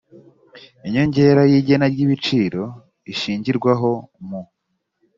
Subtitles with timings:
[0.87, 2.63] inyongera y igena ry ibiciro
[3.13, 3.91] ishingirwaho
[4.27, 4.41] mu